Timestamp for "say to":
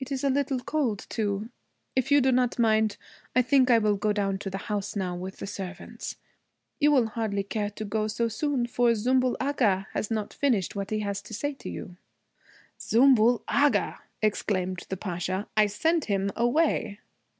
11.32-11.68